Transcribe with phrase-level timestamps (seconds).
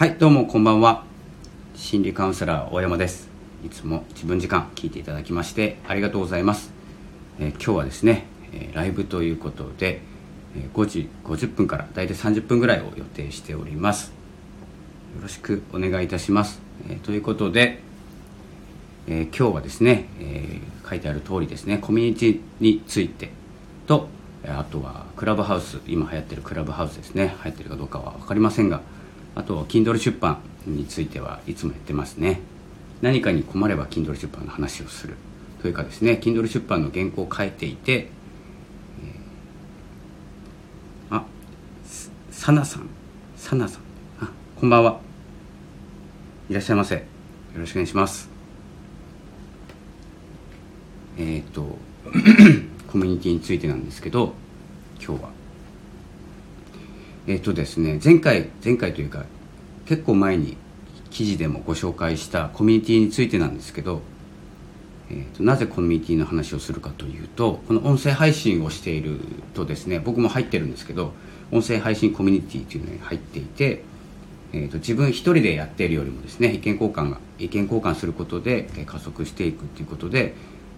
[0.00, 1.04] はいどうもこんばんは。
[1.74, 3.28] 心理カウンセラー大山です。
[3.62, 6.72] いつも自分時間聞いていただきましてありがとうございます、
[7.38, 8.24] えー、今日はですね、
[8.54, 10.00] えー、ライブということで、
[10.56, 14.14] えー、5時50分から大体30分ぐらいを予定しております。
[15.16, 17.80] よろしくお願いいたします、えということで、
[19.06, 23.28] え今日はですね、え書いてある通りですねコミュニティについて
[23.86, 24.08] と
[24.46, 28.80] あとはクラブハウス今流行ってるクラブハウスですね流行ってるかどうかは分かりませんが
[29.34, 32.40] あと Kindle 出版についてはいつもやってますね。
[33.00, 35.16] 何かに困れば Kindle 出版の話をする。
[35.62, 38.08] というかですね Kindle 出版の原稿を書いていて、
[41.10, 41.24] あ
[42.30, 42.88] さなさん。
[43.36, 43.82] さなさん。
[44.20, 45.00] あこんばんは。
[46.48, 46.96] いらっしゃいませ。
[46.96, 47.02] よ
[47.56, 48.28] ろしくお願いします。
[51.18, 51.78] えっ、と
[52.88, 54.34] コミュニティについてなんですけど
[55.00, 55.39] 今日は。
[57.26, 59.24] えっ、とですね前回前回というか
[59.86, 60.56] 結構前に
[61.10, 64.00] 記事でもご紹介したコミュニティについてなんですけど、
[65.10, 69.18] えーと、なぜコミュニティの話をするかというとこの音声配信をしている
[69.54, 71.12] とですね僕も入ってるんですけど
[71.50, 73.82] 音声配信コミュニティというのに入っていて、
[74.52, 80.34] えーと、と自分一人でやっているよりもですね意見交換が意見交換することで加速していくということで、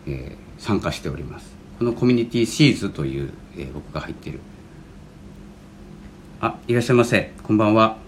[0.07, 1.63] えー、参加しております。
[1.79, 4.41] このコミュニティシーズという、えー、僕が入っている
[6.45, 7.31] あいらっしゃいませ。
[7.45, 7.99] こんばんは。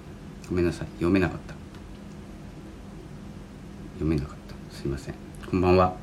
[0.48, 0.88] ごめんなさい。
[0.94, 1.54] 読めなかった。
[3.92, 4.56] 読めなかった。
[4.74, 5.14] すいません。
[5.48, 5.94] こんばんは。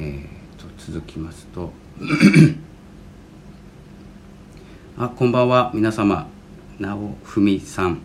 [0.00, 0.22] えー、
[0.58, 1.70] と続きますと。
[4.96, 5.70] あこんばんは。
[5.74, 6.26] 皆様。
[6.78, 7.98] 直文さん。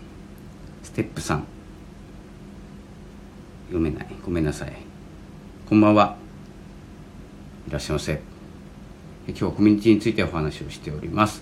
[0.83, 1.45] ステップさん。
[3.67, 4.07] 読めない。
[4.21, 4.73] ごめんなさい。
[5.69, 6.17] こんばんは。
[7.69, 8.21] いらっしゃいませ。
[9.29, 11.41] 今日はコミュニティについてお話をしております。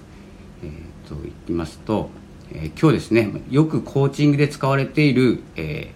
[0.64, 2.10] えー、と言いますと、
[2.52, 5.92] えー、今日ですねよくコーチングで使われている、え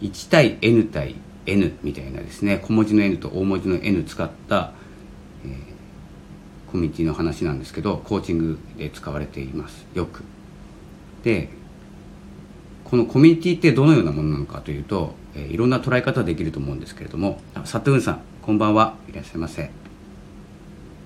[0.00, 1.16] ー、1対 N 対
[1.46, 4.72] N みたいなですね小文字の N と大文字の N 使った、
[5.44, 9.86] えー、コミュニティの話なんですけどコーチングで使われています。
[9.94, 10.24] よく。
[11.22, 11.50] で
[12.84, 18.94] このコミュニティってどのようなものなのかというと、えー、いろんな捉え方できると思うんですけれどもサトゥーンさんこんばんは。
[19.08, 19.83] いらっしゃいませ。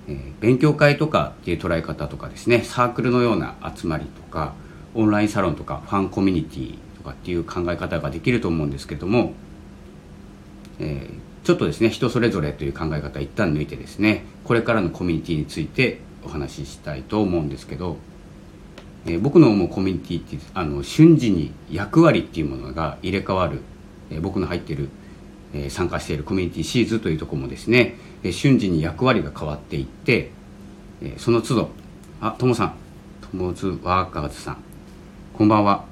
[0.09, 4.55] えー、勉強会とかっていう捉え方とかですねサークルのような集まりとか
[4.95, 9.33] オンラインサロンとかファンコミュニティとかっていう考え方ができると思うんですけども、
[10.79, 17.97] えー、ちょっとですね人それぞれという考え方一旦抜いてですねこれからのコミュニティについてお話ししたいと思うんですけど、
[19.05, 23.61] えー、僕の思うコミュニティってあの瞬時に役割っていうものが入れ替わる、
[24.09, 24.89] え、僕の入ってる
[25.53, 30.31] え参加しているコミュニティシーズというところもですね、え瞬時に役割が変わっていって、
[31.01, 31.69] えその都度
[32.21, 32.73] あともさん
[33.21, 34.57] ともずワーカーズさん
[35.39, 35.85] こんばんは、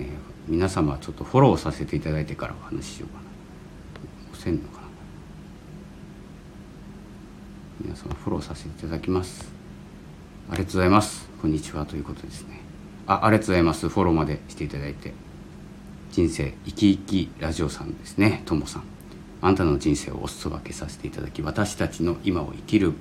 [0.00, 0.08] えー、
[0.48, 3.20] 皆様ちょっとフォローさせていただいてからお話ししようかな。
[4.32, 4.88] 押せんのかな。
[7.80, 9.52] 皆様フォローさせていただきます。
[10.50, 11.28] ありがとうございます。
[11.40, 11.86] こんにちは。
[11.86, 12.60] ということですね。
[13.06, 13.88] あありがとうございます。
[13.88, 15.12] フォローまでしていただいて。
[16.10, 18.42] 人生生き生きラジオさんですね。
[18.46, 18.97] ともさん。
[19.40, 22.92] あんたの人生をお裾分けさせていただき私たちの今を生きる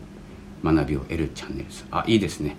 [0.63, 2.55] 学びを得るチャンネルですあいいですね。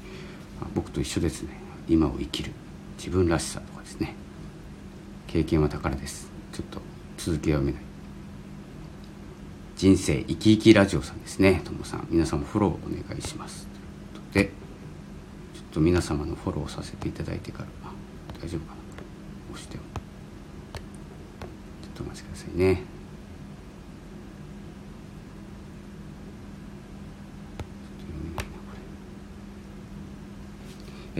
[0.75, 1.51] 僕と一緒ですね。
[1.89, 2.53] 今を生きる。
[2.97, 4.15] 自分らしさとかですね。
[5.27, 6.29] 経験は宝です。
[6.53, 6.81] ちょっと
[7.17, 7.83] 続きは読めない。
[9.77, 11.61] 人生生き生きラジオさんですね。
[11.65, 12.09] ともさん。
[12.11, 13.69] 皆様フォローお願いします。
[14.13, 14.45] ということで
[15.55, 17.69] ちょっと皆様のフォローさせていただいてから
[18.41, 18.79] 大丈夫かな。
[19.53, 19.83] 押しても
[21.83, 22.98] ちょっとお待ちくださいね。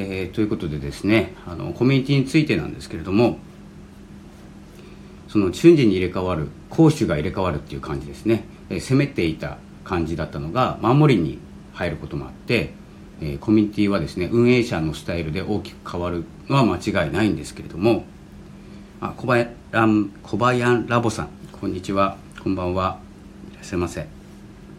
[0.01, 3.39] えー、ということでですねあのコミュニティについてなんですけれども
[5.29, 11.39] その瞬時に入れ替わる攻守が入れ替わるっていう感じですね、えー、攻めていた感じだったのが守りに
[11.75, 12.73] 入ることもあって、
[13.21, 18.05] えー、コミュニティはですね運営者のスタイルで大きく変わるのは間違いないんですけれども
[19.01, 19.51] あ小林
[20.23, 23.01] 小林ラボさんこんにちはこんばんは。
[23.53, 24.07] いらっしゃいませ。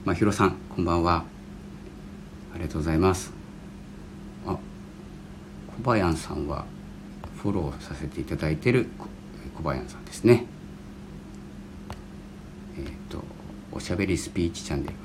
[0.06, 1.26] まひろさんこんばんは。
[2.54, 3.39] ありがとうございます。
[5.84, 6.66] 小林さんは
[7.42, 8.88] フォローさせていただいてる
[9.58, 10.46] 小林さんですね。
[12.78, 13.24] えっ、ー、と
[13.72, 15.00] おしゃべりスピーチチャンネルが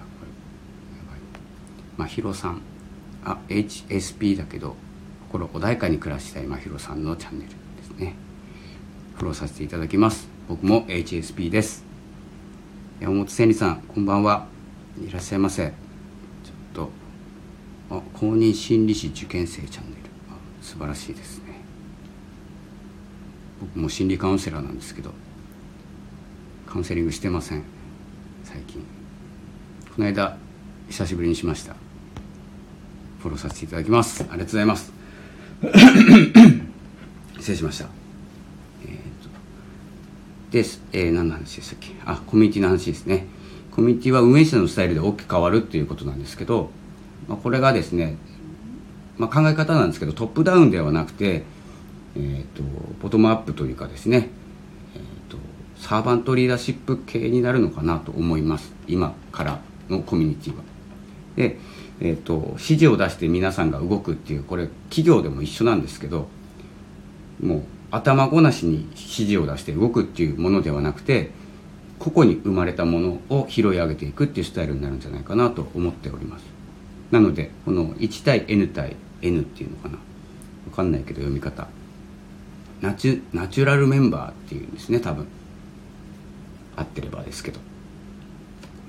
[1.97, 2.61] まひろさん。
[3.25, 4.76] あ HSP だけど
[5.29, 8.17] 心穏やかに暮らしたいまひろさんのチャンネルですね。
[9.15, 10.29] フォローさせていただきます。
[10.49, 11.85] 僕も HSP です。
[13.00, 14.47] 山本千里さんこんばんは。
[15.00, 15.69] いらっしゃいませ。
[15.69, 15.73] ちょっ
[16.75, 16.91] と
[17.91, 20.04] あ公認心理師受験生チャンネル。
[20.64, 21.61] 素晴らしいですね。
[23.61, 25.12] 僕も心理カウンセラーなんですけど
[26.66, 27.62] カウンセリングしてません
[28.43, 28.82] 最近。
[29.94, 30.37] この間
[30.88, 31.76] 久しぶりにしました。
[33.20, 34.22] フォローさせていただきます。
[34.22, 34.93] ありがとうございます。
[37.38, 37.84] 失礼しました。
[38.87, 38.90] えー、
[39.22, 39.28] と
[40.50, 41.90] です、えー、何の話でしたっけ？
[42.06, 43.26] あコミュニティの話ですね。
[43.70, 46.70] コミュニティは運営者のスタイルで大きく変わるっていうことなんですけど、
[47.28, 48.17] まあ、これがですね、
[49.19, 51.44] まあ、考え方なんですけどトップダウンではなくて、
[52.16, 52.62] えーと、
[53.00, 54.28] ボトムアップというかですね、
[54.94, 55.38] えーと、
[55.76, 60.62] サーバントリーダーシップ系になるのかなと思います今からのコミュニティは。
[61.37, 61.58] で、
[62.00, 66.28] えーと指示を出して皆さんが動くっていうこれ企業でも一緒なんですけど
[67.40, 71.31] もう頭ごなしに指示を出して動くっていうものではなくて
[71.99, 76.44] 個々に生まれたものを拾い上げていくっていうスタイルになるんじゃないかなと思っております
[77.10, 79.99] なのでこの1対 N 対 N っていうのかな。
[80.67, 81.67] 分かんないけど読み方。
[82.81, 85.26] ナチュナチュラルメンバーっていうんですね多分。
[86.76, 87.61] 合ってればですけど。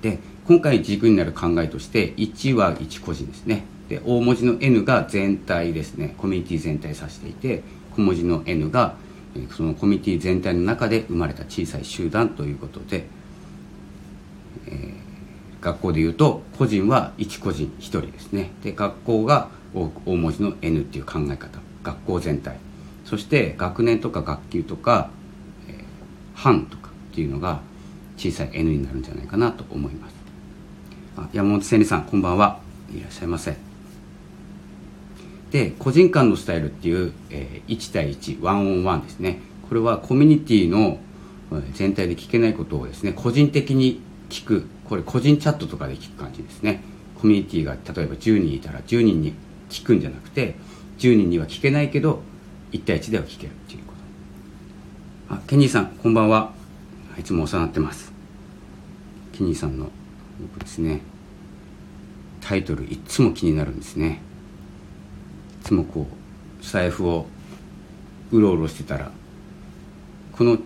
[0.02, 3.64] で今回軸になる考えとして1は1個人ですね。
[3.90, 6.16] で大文字の N が全体ですね。
[6.18, 7.64] コミュニティ全体指していて
[7.96, 8.96] 小文字の N が
[9.52, 13.06] そのコミュニティ全体の中で生まれた小さい集団ということで、
[14.68, 18.52] えー、学校でいうと個人は1個人1人ですね。
[18.64, 21.60] で学校が大文字の N っていう考え方。
[21.83, 22.57] 学校全体。
[23.06, 25.12] そして学年とか学級とか、
[25.69, 25.75] えー、
[26.33, 27.62] 班とかっていうのが
[28.18, 30.16] 小さい N になるんじゃないかなと思います。
[31.18, 32.60] あ山本千里さんこんばんは。
[32.94, 33.56] いらっしゃいませ。
[35.51, 39.39] で個人間のスタイルっていう、えー、1対1ワンオンワンですね。
[39.69, 40.98] これはコミュニティの
[41.74, 44.66] 全体で聞けないことをですね個人的に聞く。
[44.89, 46.81] これ個人チャットとかで聞く感じですね。
[47.19, 49.33] コミュニティが例えば10人いたら10人に
[49.70, 50.56] 聞くんじゃなくて
[51.00, 52.22] 10人には聞けないけど
[52.72, 53.94] 1対1では聞けるっていうこ
[55.30, 55.36] と。
[55.36, 56.54] あケニーさんこんばんは。
[57.18, 58.12] いつもお世話になってます。
[59.34, 59.90] ケニーさんの
[60.42, 61.02] 僕ですね
[62.42, 64.22] タイトルいつも気になるんですね。
[65.62, 67.26] いつもこう財布を
[68.32, 69.12] うろうろしてたら
[70.32, 70.58] この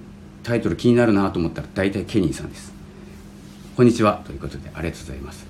[0.44, 2.74] タイトル気になるなと思ったら大体ケニーさんです。
[3.76, 4.22] こんにちは。
[4.26, 5.49] ということでありがとうございます。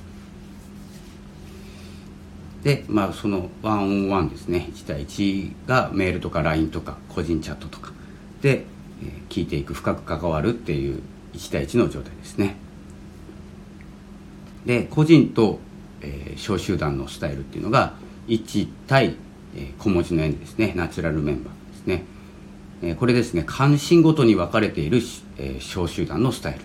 [2.64, 4.70] でまあそのワンオンワンですね。
[4.74, 7.92] 1対1がメールとか LINE とか個人チャットとか。
[8.42, 8.66] で、
[9.30, 11.02] 聞いていく深く関わるっていう
[11.34, 12.56] 1対1の状態ですね。
[14.66, 15.60] で個人と、
[16.02, 17.94] えー、小集団のスタイルっていうのが
[18.28, 19.16] 1対、
[19.56, 20.74] えー、小文字の N ですね。
[20.76, 22.04] ナチュラルメンバーですね、
[22.82, 25.02] えー、これですね関心ごとに分かれている、
[25.38, 26.60] えー、小集団のスタイル。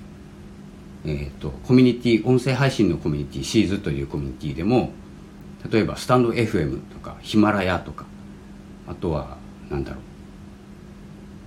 [1.07, 4.91] えーと、コミュニティ音声配信のコミュニティシーズというコミュニティでも
[5.71, 8.07] 例えばスタンド FM とかヒマラヤとか
[8.87, 9.39] あとは
[9.71, 9.99] 何だろ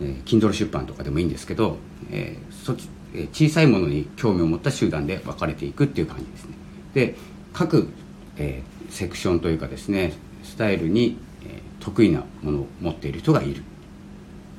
[0.01, 1.77] う、えー、Kindle 出版とかでもいいんですけど、
[2.11, 6.55] えー、そっちえ小さいものに興味を持った集団で分かれていくっていう感じですね。
[6.93, 7.15] で
[7.53, 7.89] 各、
[8.37, 13.63] えー、セクションというかですねスタイルに、えー、得意なものを持っている人がいる。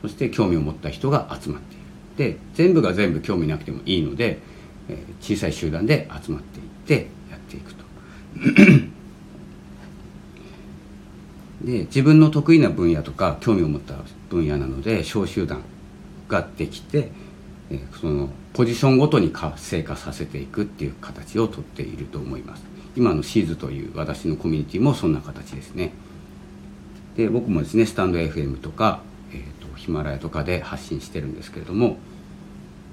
[0.02, 2.34] そして興味を持った人が集まっている。
[2.34, 4.38] で全部が全部興味なくてもいいので、
[4.88, 6.64] えー、小さい集団で集まっていっ
[7.00, 7.84] てやっていくと。
[11.62, 13.94] で自分の得意な分野とか興味を持った
[14.31, 15.62] 分野なので小集団
[16.29, 17.10] ができて
[18.00, 22.62] そのポジションごとに活性化させていくっていう形をとっていると思います。
[22.96, 25.93] 今のシーズという私のコミュニティもそんな形ですね。
[27.17, 31.98] で僕もですねスタンド FM とか、えーと、ヒマラヤとかで発信してるんですけれども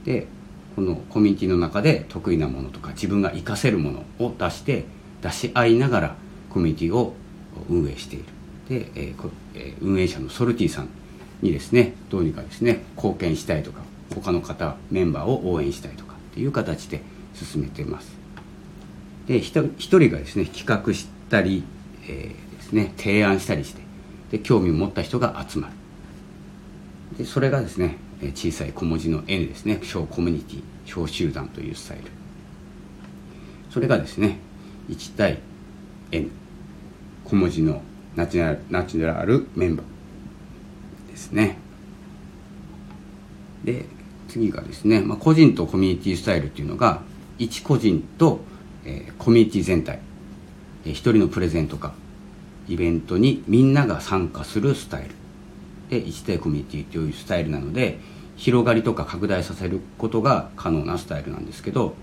[0.03, 0.27] で
[0.75, 4.86] このコミュニティの中で得意なものとか自分が活かせるものを出して
[5.22, 6.15] 出し合いながら
[6.50, 7.13] コミュニティを
[7.69, 8.35] 運営している。
[8.69, 10.89] で、えーえー、運営者のソルティさん
[11.41, 13.81] にですねどうにかですね貢献したいとか
[14.13, 17.01] 他の方メンバーを応援したいとかっていう形で
[17.34, 18.15] 進めてます。
[19.27, 21.63] で一人がですね企画したり、
[22.07, 23.81] えー、ですね提案したりして
[24.31, 25.74] で興味を持った人が集まる。
[27.17, 27.98] でそれがですね
[28.34, 32.03] 小さい小文字の N ですね小コミュニティ小集団というスタイル。
[33.69, 34.39] それがですね
[34.89, 35.39] 1対
[36.12, 36.29] N
[37.25, 37.81] 小文字の
[38.15, 41.57] ナチュラルナチュラルメンバーですね。
[43.63, 43.86] で
[44.27, 47.01] 次がですね、まあ、個人とコミュニティスタイルっていうのが
[47.38, 48.39] 一個人と、
[48.84, 50.00] えー、コミュニティ全体、
[50.86, 51.93] えー、一人のプレゼントか。
[52.67, 55.10] イベントにみんなが参加するスタイル。
[55.89, 58.00] で一対コミュニティというスタイルなので
[58.38, 61.93] 広がりとか拡大させることが可能なスタイルなんですけど、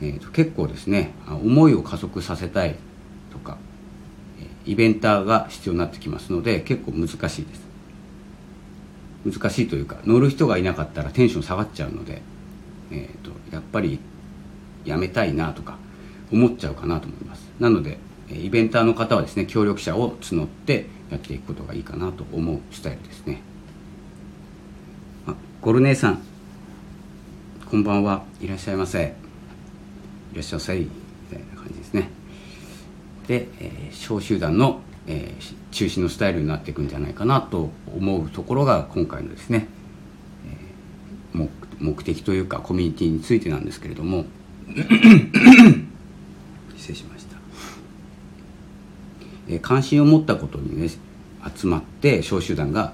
[0.00, 2.76] えー、と結構ですね思いを加速させたい
[3.30, 3.58] とか
[4.64, 7.62] イベンターが必要になってきますので結構難しいです。
[9.24, 12.22] 難しいというか乗る人がいなかったらテンション下がっちゃうので、
[12.90, 14.00] えーと、やっぱり
[14.84, 15.78] やめたいなとか
[16.32, 17.48] 思っちゃうかなと思います。
[17.60, 17.98] なので
[18.30, 23.42] イベンターの方はですね協力者を募ってやっていくことがいいかなと思うスタイルですね。
[25.26, 26.22] あゴル姉さん
[27.72, 28.24] こんばんは。
[28.38, 29.14] いらっしゃいませ。
[30.32, 30.78] いらっしゃいませ。
[30.78, 30.90] み
[31.30, 31.71] たいな感じ。
[33.26, 39.68] で、えー、小集団の、えー、中心のスタイルになっていくんじゃないかなと思うところが今回のですね、
[41.34, 41.48] えー、
[41.80, 44.24] 目的というかコミュニティについてなんですけれども
[46.76, 47.36] 失礼しました、
[49.48, 50.88] えー、関心を持ったことにね
[51.56, 52.92] 集まって小集団が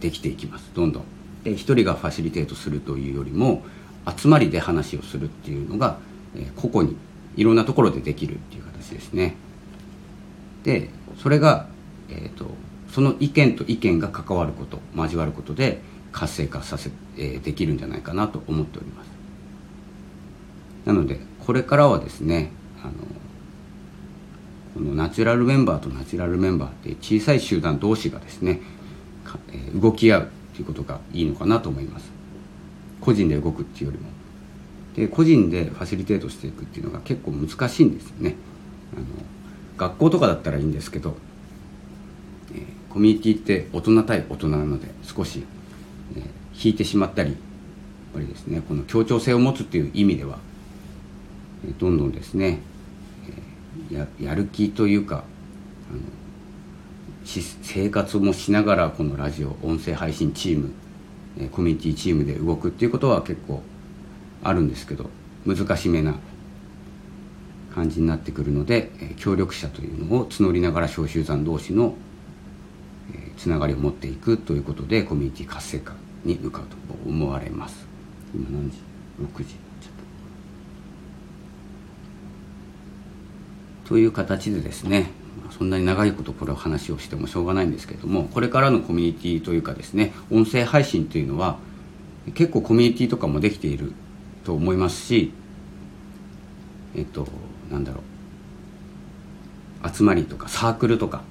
[0.00, 0.70] できていきます。
[0.74, 1.04] どんどん。
[1.44, 3.62] で一人がファシリテートするというよりも
[4.16, 5.98] 集まりで話をするっていうのが、
[6.36, 6.96] え個々に
[7.36, 9.36] いろんなところでできるっていう形ですね。
[10.68, 11.66] でそれが、
[12.10, 12.44] えーと、
[12.92, 15.80] その意見と意見が関わること交わることで
[16.12, 19.08] 活性化させ、えー、できるんじゃないかなと思っております。
[20.84, 22.50] なのでこれからはですね
[22.82, 22.92] あの
[24.74, 28.60] このナチュラルメンバーとナチュラルメンバーって小さい集団同士がですね、
[29.50, 32.12] えー、動き合うということがいいのかなと思います。
[33.00, 34.10] 個人で動くっていうよりも。
[34.94, 38.34] で個人でファシリテートしていくっていうのが結構難しいんですよね。
[38.94, 39.06] あの
[39.78, 41.16] 学校とかだったらいいんですけど、
[42.52, 45.44] えー、コミュニティって大人対大人なので少し、
[46.16, 46.22] えー、
[46.68, 47.38] 引いてしまったりやっ
[48.14, 50.38] ぱりですねこの協調性を持つっていう意味では、
[51.64, 52.60] えー、どんどんですね、
[53.90, 55.24] えー、ややる気というか
[55.90, 56.00] あの
[57.24, 60.72] 生活もしながらこのラジオ音声配信チーム
[61.40, 63.62] えコミュニティチームで動くっていうことは結構
[64.42, 65.08] あるんですけど
[65.46, 66.16] 難しめな
[67.74, 71.94] 感じになってくるので協力者というのを募りながら小集団同士の
[73.36, 75.94] つながりを持っていくということでコミュニティ活性化
[76.24, 76.76] に向かうと
[77.08, 77.86] 思われます。
[78.34, 78.76] 今何時
[79.20, 79.54] ？6時。
[83.86, 83.96] と。
[83.96, 85.10] いう形でですね
[85.56, 91.58] そんなに長いことこれを話をしてもしょうがないんですけれどもこれからのコミュニティというかですね音声配信というのは
[92.34, 93.92] 結構コミュニティとかもできている
[94.44, 95.32] と思いますし
[96.94, 97.26] えっと
[97.70, 98.02] なんだろう。
[99.88, 101.22] 集まりとかサークルとか、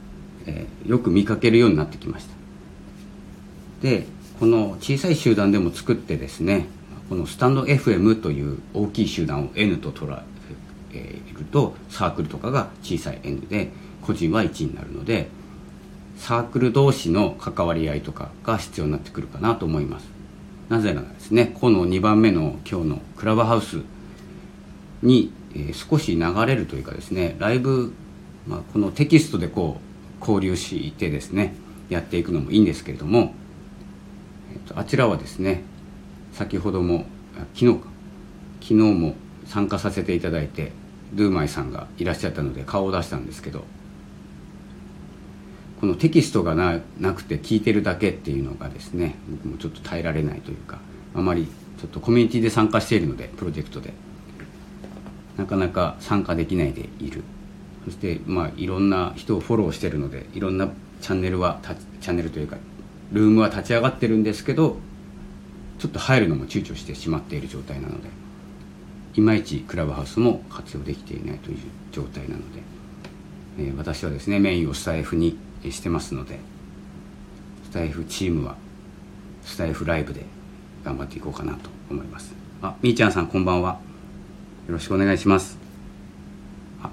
[0.46, 2.36] えー、よく見かけるようになってきました。
[3.82, 4.06] で
[4.40, 6.66] この小さい集団でも作ってですね
[7.10, 10.22] このスタンド FM という大きい集団を N と捉
[10.94, 13.70] えるとサークルとかが小さい N で
[14.02, 15.28] 個人は1になるので
[16.18, 20.08] サークル同士の関わり合いとかが必要になってくるかなと思います。
[20.70, 23.82] なぜならですねこの2番目の今日のクラブハウス
[25.02, 25.32] に
[25.70, 27.94] え、少し流れるというかですねライブ、
[28.48, 31.56] まあ、このテキストでこう交流してですね
[31.90, 33.34] やっていくのもいいんですけれども、
[34.54, 35.64] えーと、あちらはですね
[36.34, 37.06] 先ほども
[37.54, 37.88] 昨日か
[38.62, 40.72] 昨日も参加させていただいて
[41.14, 43.64] ルーマイさんがいらっしゃったので顔を出したんですけど
[45.80, 50.80] このテキストがななくて聞いてるだけっていうのがですね僕もちょっと耐えられないというか
[51.16, 51.48] あまり
[51.80, 53.94] ちょっとコミュニティで参加しているのでプロジェクトで。
[55.38, 57.24] なかなか参加できないでいる。
[57.86, 60.68] そしてまあいろんな人をフォローしてるのでいろんな
[61.00, 61.62] チャンネルは
[62.02, 62.58] チャンネルというか
[63.14, 64.76] ルームは立ち上がってるんですけど
[65.80, 68.10] ちょっと入るのも躊躇してしまっている状態なので
[69.16, 71.58] いまいちクラブハウスも活用できていないという
[71.94, 72.62] 状態なので、
[73.60, 75.38] えー、私はですねメインをスタイフに
[75.70, 76.40] してますので
[77.64, 78.58] スタイフチームは
[79.44, 80.26] スタイフライブで
[80.84, 82.34] 頑張っていこうかなと思います。
[82.62, 83.80] あみーちゃんさんこんばんは。
[84.68, 85.58] よろしくお願いします。
[86.84, 86.90] あ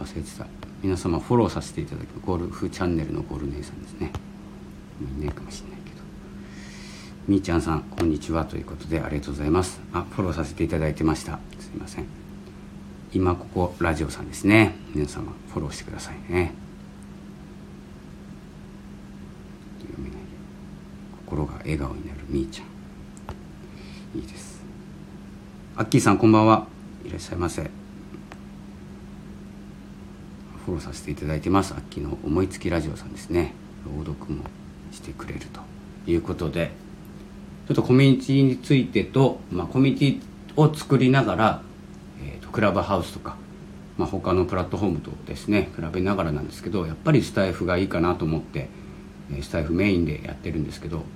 [0.00, 0.44] 忘れてた。
[0.82, 4.10] 皆様フォローさせていただきゴルフチャンネルのゴル姉さんですね。
[5.00, 5.96] もういないかもしれないけど。
[7.28, 9.80] みーちゃんさんこんにちはということでありがとうございます。
[9.92, 11.38] あフォローさせていただいてました。
[11.60, 12.06] すいません。
[13.12, 14.74] 今ここラジオさんですね。
[14.92, 16.52] 皆様フォローしてくださいね。
[19.80, 20.18] 読めない
[21.24, 24.18] 心が笑顔になるみーちゃん。
[24.18, 24.60] いいです。
[25.76, 26.71] アッキーさんこんばんは。
[27.04, 27.62] いらっしゃいませ。
[27.62, 31.74] フォローさせていただいてます。
[31.76, 33.54] 秋の思いつきラジオさんですね。
[33.84, 34.44] 朗読も
[34.92, 35.60] してくれると
[36.10, 36.70] いうことで。
[37.68, 41.62] ちょっとコミュニティについてと、まあ、コミュニティを作りながら、
[42.24, 43.36] えーと、クラブハウスとか、
[43.96, 48.68] まあ、他のプラットフォームとですね比べながらなんですけどやっぱりスタイフがいいかなと思って
[49.42, 50.98] スタイフメインでやってるんですけど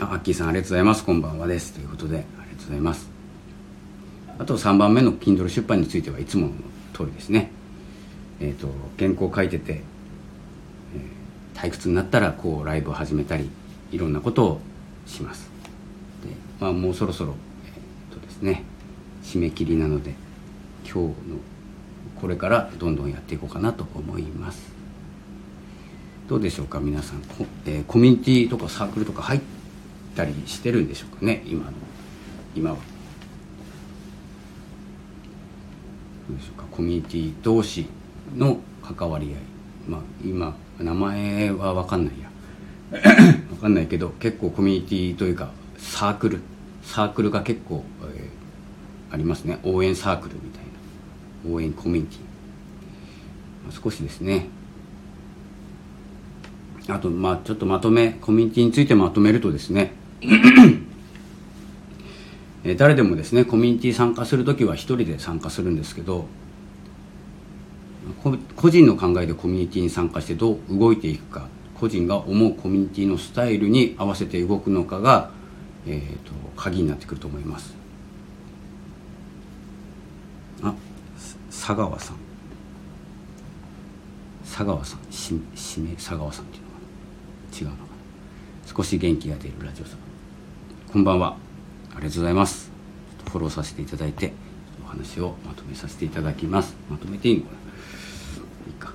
[0.00, 1.04] あアッキーさんありがとうございます。
[1.04, 1.74] こんばんはです。
[1.74, 3.08] ということでりがとうございます。
[4.38, 6.52] あと3番目の Kindle 出版についてはいつもの
[6.94, 7.50] 通りですね。
[8.40, 8.68] えっ、ー、と
[8.98, 9.82] 原稿書いてて、
[10.94, 13.50] えー、退屈になったらこうライブを始めたり
[13.90, 14.60] いろんなことを
[15.06, 15.50] します。
[16.24, 16.30] で、
[16.60, 17.34] まあ、もうそろそろ、
[17.66, 18.64] えー、っとですね
[19.22, 20.14] 締め切りなので
[20.84, 21.14] 今日の
[22.20, 24.72] これからどんどんやっていこうかなと思います。
[26.28, 27.20] どうでしょうか皆さん。
[27.20, 29.40] コ,、えー、コミュニティとかサークルとか入っ
[30.16, 31.72] たりしてるんでしょうかね今の。
[32.54, 32.76] 今は。
[36.28, 36.64] でしょうか。
[36.70, 37.86] コミュニティ同士
[38.36, 39.34] の関わり合い。
[39.88, 42.30] まあ今名前は分かんないや。
[43.50, 46.40] 分かんないけど結構コミュニティというかサークル。
[46.82, 49.58] サークルが結構、えー、ありますね。
[49.62, 50.62] 応援サークルみたい
[51.44, 51.54] な。
[51.54, 52.18] 応援コミュニティ、
[53.64, 54.46] まあ、少しですね。
[56.88, 59.92] あとまあちょっとまとめコミュニティについてまとめるとですね。
[62.64, 66.26] え誰でもですねコミュニティ参加する時は一人で参加するんですけど
[68.56, 71.48] 個人の考えでコミュニティに参加してどう動いていくか
[71.82, 75.32] 個人が思うコミュニティのスタイルに合わせて動くのかが、
[75.84, 77.74] えーと、鍵になってくると思います。
[80.62, 80.72] あ
[81.50, 82.16] 佐川さん。
[84.44, 86.76] 佐川さんししめ佐川さんっていうのか
[87.50, 87.58] な。
[87.58, 87.88] 違うのかな。
[88.76, 89.98] 少し元気が出るラジオさん。
[90.92, 91.41] こんばんは。
[91.94, 92.70] ありがとうございます。
[93.30, 94.32] フォローさせていただいて
[94.84, 96.74] お話をまとめさせていただきます。
[96.90, 97.58] まとめていいのかな。
[98.68, 98.92] いいか、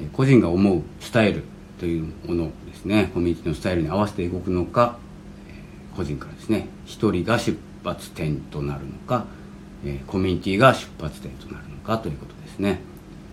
[0.00, 1.44] えー、個人が思うスタイル
[1.78, 3.10] というものですね。
[3.14, 4.98] コミュニティのスタイルに合わせて動くのか、
[5.48, 6.68] えー、個人からですね。
[6.86, 9.26] 一人が出発点となるのか、
[9.84, 12.80] えー、コミュニティが出発点となるのかということですね、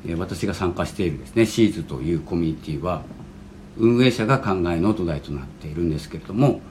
[0.07, 3.03] え私が参加しているですねシーズというコミュニティは
[3.77, 6.61] 運営者が考えの土台となっているんですけれども、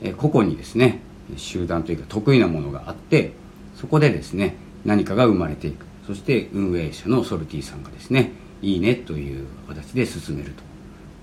[0.00, 1.00] え個々にですね
[1.36, 3.32] 集団というか得意なものがあって
[3.76, 5.86] そこでですね何かが生まれていく。
[6.06, 10.62] そして運営者のソルティさんがですねいいねという形で進めると、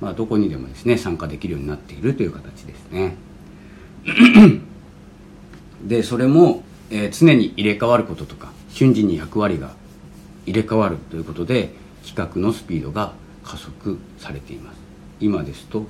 [0.02, 3.16] まあ、どこにでもですね参加できるようになっているという形ですね。
[5.84, 9.76] でそれも、えー、常に入れ替わることとか瞬時に役割が
[10.46, 11.74] 入れ替わるということで
[12.06, 14.78] 企画のスピードが加速されています。
[15.20, 15.86] 今ですと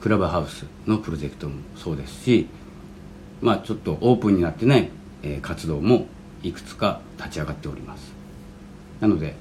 [0.00, 2.46] クラブハウスのプロジェクトもそうですし
[3.40, 4.88] まあちょっとオープンになってない、
[5.22, 6.06] え、活動も
[6.42, 8.12] いくつか立ち上がっております。
[9.00, 9.34] なので、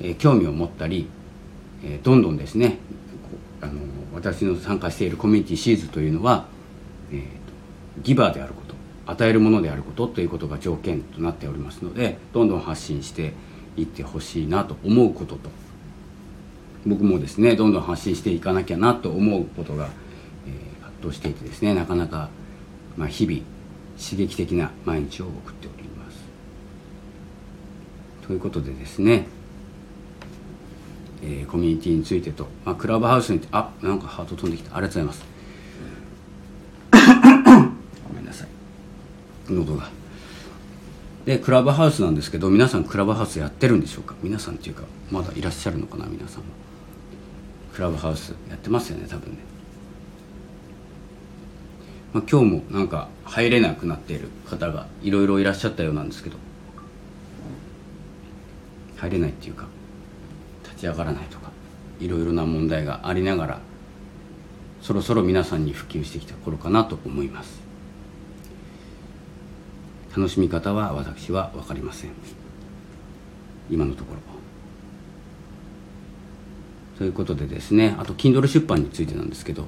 [0.00, 1.08] え、興味を持ったり、
[1.84, 2.78] え、どんどんですね
[3.60, 3.80] あの
[4.14, 6.46] 私の参加しているコミュニティシーズというのは、
[7.10, 7.42] えー
[8.00, 8.74] ギバーであること
[9.06, 13.34] 与えるものであることということが条件となっておりますのでどんどん発信して
[13.76, 15.50] いってほしいなと思うことと
[16.86, 19.88] 僕もですねどんどん発信していかなきゃなと思うことが、
[20.46, 22.28] えー、葛藤していてですねなかなか、
[22.96, 23.40] まあ、日々
[23.98, 26.18] 刺激的な毎日を送っております。
[28.26, 29.26] ということでですね
[31.24, 34.76] えー、コミュニティについてと、まあ、クラブハウスにあなんかハート飛んできた。
[34.76, 35.24] ありがとうございます。
[38.08, 38.48] ごめんなさい。
[39.48, 39.88] 喉が。
[41.24, 44.16] でクラブハウスなんですけど皆さんクラブハウスやってるんでしょうか？
[44.20, 46.06] 皆さんっていうかまだいらっしゃるのかな？
[46.06, 46.46] 皆さんも。
[47.72, 49.38] クラブハウスやってますよね多分ね、
[52.12, 56.36] まあ、今日もなんか入れなくなっている方がいろいろいらっしゃったようなんですけど。
[59.02, 59.66] 入れないっていうか
[60.62, 61.50] 立ち上がらないとか
[61.98, 63.60] いろいろな問題がありながら
[64.80, 67.60] そろそろ皆さんに普及してきた頃かなと思います。
[70.16, 72.10] 楽しみ方は私は分かりません。
[73.70, 74.20] 今のところ。
[76.98, 79.64] ということでですねあと Kindle 出版についてなんですけど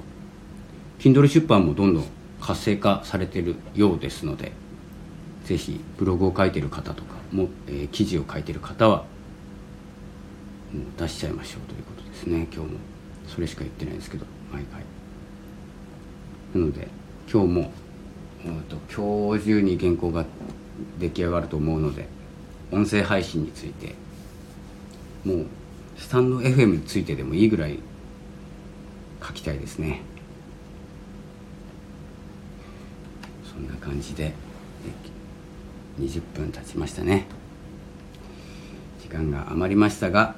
[0.99, 2.05] Kindle 出版もどんどん
[2.45, 4.51] 活性化されてるようですので
[5.45, 8.97] ぜひブログを書いてる方とかも、えー、記事を書いてる方は
[10.71, 12.47] もう出しちゃいましょうということですね。
[12.53, 12.77] 今日も。
[13.27, 14.83] それしか言ってないですけど毎回。
[16.53, 16.87] なので
[17.31, 17.71] 今日も
[18.45, 20.23] うんと今日中に原稿が
[20.99, 22.07] 出来上がると思うので
[22.71, 23.95] 音声配信について
[25.23, 25.45] もう
[25.97, 27.79] スタンド FM についてでもいいぐらい
[29.25, 30.01] 書きたいですね。
[33.55, 34.33] そんな感じで
[35.99, 37.25] 20分経ちましたね。
[39.01, 40.35] 時間が余りましたが、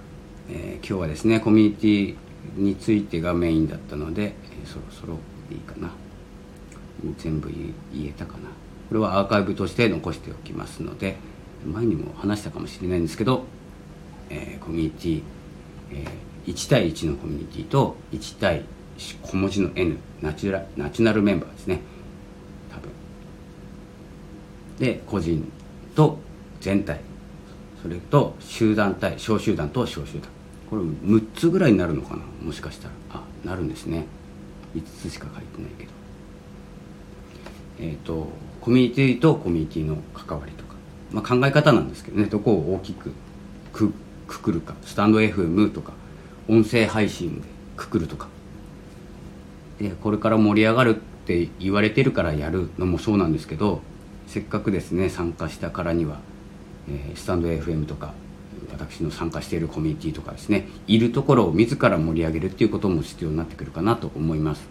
[0.50, 2.16] えー、今日はですねコミュニティ
[2.56, 5.18] についてがメインだったので、えー、そろそろ
[5.52, 5.90] いいかな。
[7.18, 8.50] 全部言えたかな。
[8.90, 11.18] これはアーカイブとして残しておきますので
[11.66, 13.44] 前にも話したかもしれないんですけど、
[14.30, 15.22] えー、コミュニティ、
[15.92, 18.64] えー、1対1のコミュニティと1対
[19.24, 21.82] 小文字の N ナチュラナチュナルメンバーですね。
[22.72, 22.90] 多分
[24.80, 25.52] で個人
[25.96, 26.20] と
[26.62, 27.00] 全体。
[27.82, 30.30] それと集団対小集団と小集団。
[30.70, 32.24] これ6つぐらいになるのかな？
[32.42, 32.94] もしかしたら。
[33.12, 34.06] あなるんですね。
[34.76, 35.92] 5つしか書いてないけど。
[37.80, 38.30] えっ、ー、と
[38.62, 40.76] コミュニティとコミュニティの関わりとか、
[41.12, 42.26] まあ、考え方なんですけどね。
[42.26, 43.12] どこを大きく
[43.74, 43.94] く
[44.28, 44.76] くくるか。
[44.84, 45.94] スタンド FM とか。
[46.50, 48.28] 音声配信でくくるとか。
[49.80, 53.82] でこれから盛り上がるって言われてるからやるのもそうなんですけど
[54.28, 56.20] せっかくですね参加したからには、
[56.90, 58.14] えー、スタンド FM とか
[58.72, 64.68] 私の参加しているコミュニティとかですねいるところを自ら盛り上げるっていうことも必要になってくるかなと思います。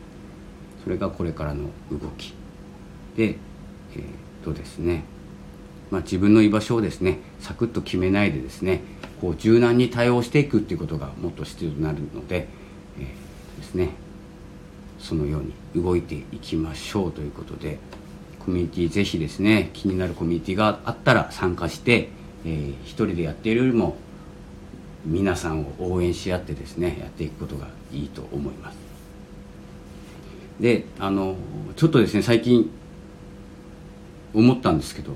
[0.85, 2.33] それがこれからの動き。
[3.17, 3.37] で
[3.95, 4.05] えー、っ
[4.45, 5.05] とですね
[5.91, 8.83] まあ、自分の居場所をですねサクッと決めないでですね
[9.21, 12.49] こう柔軟に対応していくっていうことがもっと必要になるので、
[12.99, 13.91] えー、ですね
[14.99, 17.79] そのように動いていきましょうということで
[18.47, 22.11] コミュニティぜひですね気になるコミュニティがあったら参加して、
[22.45, 23.97] えー、一人でやっているよりも
[25.05, 28.77] 皆さんを応援し合ってですねやっていくことがいいと思います。
[30.61, 31.35] であの
[31.75, 32.71] ちょっとですね最近
[34.33, 35.13] 思ったんですけど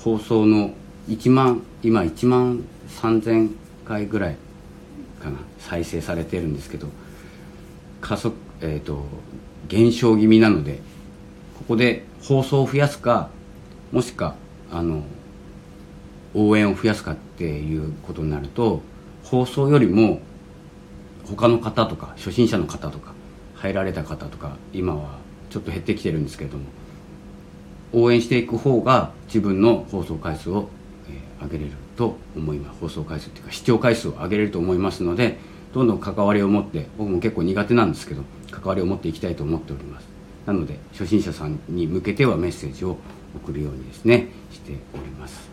[0.00, 0.72] 放送の
[1.08, 2.64] 1万今1万
[3.00, 3.54] 3000
[3.86, 4.36] 回ぐらい
[5.22, 6.88] かな再生されてるんですけど
[8.00, 9.04] 加速えっ、ー、と
[9.68, 10.80] 減少気味なので
[11.58, 13.28] ここで放送を増やすか
[13.92, 14.36] もしか
[14.70, 15.02] あの
[16.34, 18.82] 応援を増やすかっていうことになると
[19.24, 20.20] 放送よりも
[21.26, 23.12] 他の方とか初心者の方とか
[23.54, 25.18] 入られた方とか今は
[25.50, 26.64] ちょっと減ってきてるんですけれども
[27.92, 30.68] 応援していく方が自分の放送回数を、
[31.08, 32.80] えー、上げれると思います。
[32.80, 35.38] 放送回数っていうか視聴回数を上げれると思いますので
[35.72, 40.17] どんどん関わりを持って僕も結構苦手なんですけど関わりを持っていきたいと思っております。
[40.48, 42.96] なので初心者さんに向けてはメッセージを
[43.36, 45.46] 送るようにですねしております、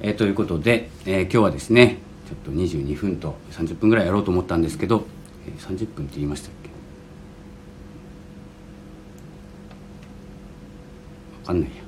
[0.00, 5.04] えー、ということで、えー、今日はですねちょっと22分と30分ぐらいやろうと思ったんですけど、
[5.48, 6.70] えー、30分って言いましたっけ？
[11.42, 11.82] 分かんないや。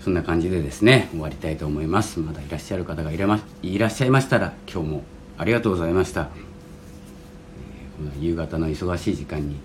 [0.00, 2.20] そんな感じでですね終わりたいと思います。
[2.20, 5.02] まだいらっしゃる方がいら,、ま、いらっしゃいましたら今日も
[5.38, 9.56] ありがとうございました、えー、この夕方の忙しい時間に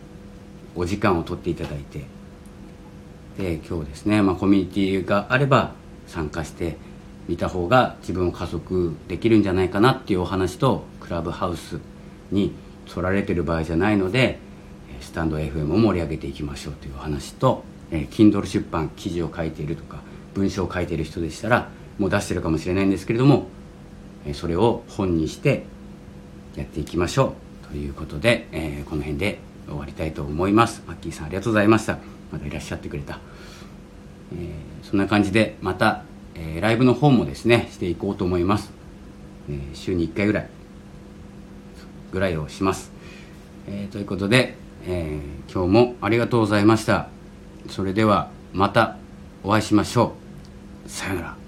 [0.76, 2.04] お時間を取っていただいて。
[3.38, 5.72] で今日ですね、まあ、コミュニティがあれば
[6.08, 6.78] 参加して
[7.28, 11.80] 見た方が自分を加速できるんじゃないかなっていうお話とクラブハウス
[12.32, 12.54] に
[12.86, 14.40] 取られてる場合じゃないので
[15.02, 20.02] スタンド FM を盛り上げていきましょうというお話と、えー、Kindle 出版記事を書いているとか
[20.34, 23.48] 文章を書いている人でしたらもう出してるかもしれないんですけれども
[24.34, 25.64] それを本にして
[26.56, 27.34] やっていきましょ
[27.66, 30.84] うということで、えー、この辺で終わりたいと思います。
[30.88, 31.97] マッキーさんありがとうございました。
[32.34, 33.19] まだいらっしゃってくれた、
[34.36, 38.71] えー、そんな感じでまた、えー、ライブの方もですねしていこうと思います、
[39.49, 40.49] えー、週に1回ぐらい
[42.12, 42.91] ぐらいをします、
[43.67, 45.19] え、ということで、え、
[45.52, 47.08] 今日もありがとうございました。
[47.69, 48.97] それではまた
[49.43, 50.13] お会いしましょ
[50.86, 50.89] う。
[50.89, 51.42] さよなら。